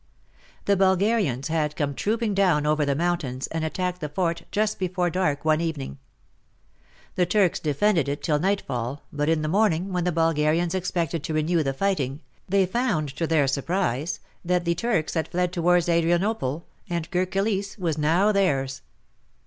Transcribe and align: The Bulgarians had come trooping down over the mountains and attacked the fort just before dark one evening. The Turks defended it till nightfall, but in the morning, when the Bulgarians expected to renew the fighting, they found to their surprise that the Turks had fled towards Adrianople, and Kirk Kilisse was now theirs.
The 0.65 0.75
Bulgarians 0.75 1.47
had 1.49 1.75
come 1.75 1.93
trooping 1.93 2.33
down 2.33 2.65
over 2.65 2.85
the 2.87 2.95
mountains 2.95 3.45
and 3.45 3.63
attacked 3.63 4.01
the 4.01 4.09
fort 4.09 4.45
just 4.49 4.79
before 4.79 5.11
dark 5.11 5.45
one 5.45 5.61
evening. 5.61 5.99
The 7.13 7.27
Turks 7.27 7.59
defended 7.59 8.09
it 8.09 8.23
till 8.23 8.39
nightfall, 8.39 9.03
but 9.13 9.29
in 9.29 9.43
the 9.43 9.47
morning, 9.47 9.93
when 9.93 10.03
the 10.03 10.11
Bulgarians 10.11 10.73
expected 10.73 11.21
to 11.25 11.35
renew 11.35 11.61
the 11.61 11.71
fighting, 11.71 12.21
they 12.49 12.65
found 12.65 13.09
to 13.15 13.27
their 13.27 13.45
surprise 13.45 14.19
that 14.43 14.65
the 14.65 14.73
Turks 14.73 15.13
had 15.13 15.27
fled 15.27 15.53
towards 15.53 15.87
Adrianople, 15.87 16.65
and 16.89 17.11
Kirk 17.11 17.29
Kilisse 17.29 17.77
was 17.77 17.99
now 17.99 18.31
theirs. 18.31 18.81